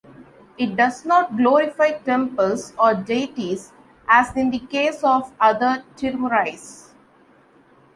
It 0.57 0.75
does 0.75 1.05
not 1.05 1.37
glorify 1.37 1.91
temples 1.91 2.73
or 2.79 2.95
deities 2.95 3.71
as 4.09 4.35
in 4.35 4.49
the 4.49 4.57
case 4.57 5.03
of 5.03 5.31
other 5.39 5.83
"Tirumurais". 5.95 6.89